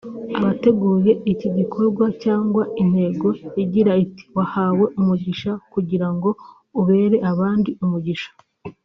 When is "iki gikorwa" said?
1.31-2.05